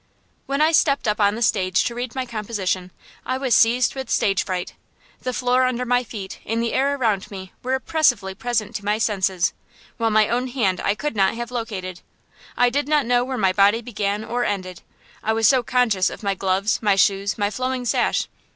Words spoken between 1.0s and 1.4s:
up on